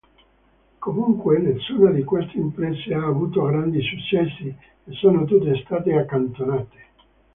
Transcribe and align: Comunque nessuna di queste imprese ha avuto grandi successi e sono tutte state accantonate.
Comunque 0.79 1.37
nessuna 1.37 1.91
di 1.91 2.03
queste 2.03 2.35
imprese 2.35 2.91
ha 2.95 3.05
avuto 3.05 3.43
grandi 3.43 3.83
successi 3.83 4.47
e 4.47 4.91
sono 4.93 5.25
tutte 5.25 5.61
state 5.63 5.95
accantonate. 5.95 6.77